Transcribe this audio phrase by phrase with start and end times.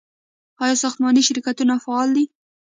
[0.63, 2.25] آیا ساختماني شرکتونه فعال دي؟